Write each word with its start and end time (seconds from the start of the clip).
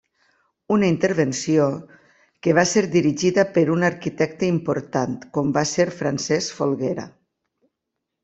Una 0.75 0.87
intervenció, 0.93 1.65
que 2.47 2.55
va 2.61 2.63
ser 2.69 2.83
dirigida 2.95 3.45
per 3.57 3.65
un 3.75 3.85
arquitecte 3.91 4.49
important 4.55 5.15
com 5.39 5.53
va 5.59 5.65
ser 5.75 5.87
Francesc 5.99 6.57
Folguera. 6.63 7.07